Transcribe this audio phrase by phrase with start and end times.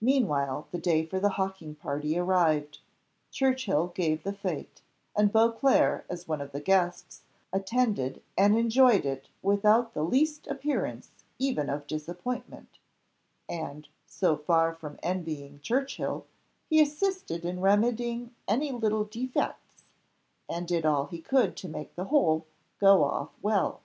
[0.00, 2.80] Meanwhile the day for the hawking party arrived.
[3.30, 4.82] Churchill gave the fete,
[5.14, 11.10] and Beauclerc, as one of the guests, attended and enjoyed it without the least appearance
[11.38, 12.80] even of disappointment;
[13.48, 16.26] and, so far from envying Churchill,
[16.68, 19.84] he assisted in remedying any little defects,
[20.48, 22.46] and did all he could to make the whole
[22.80, 23.80] go off well.